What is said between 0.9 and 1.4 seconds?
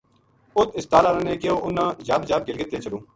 ہالاں نے